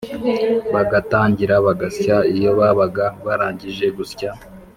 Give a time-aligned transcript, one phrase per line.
[0.73, 4.31] bagatangira bagasya iyo babaga barangije gusya